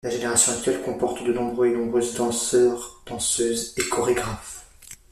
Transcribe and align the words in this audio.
La 0.03 0.09
génération 0.09 0.53
actuelle 0.53 0.81
comporte 0.81 1.23
de 1.23 1.31
nombreux 1.31 1.67
et 1.67 1.73
nombreuses 1.77 2.15
danseurs, 2.15 3.03
danseuses 3.05 3.75
et 3.77 3.87
chorégraphes. 3.87 4.65